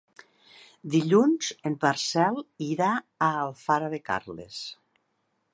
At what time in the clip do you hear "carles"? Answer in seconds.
4.11-4.63